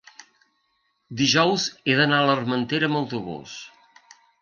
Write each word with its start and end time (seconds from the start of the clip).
dijous 1.19 1.67
he 1.91 1.99
d'anar 2.01 2.25
a 2.25 2.27
l'Armentera 2.33 2.93
amb 2.93 3.01
autobús. 3.05 3.59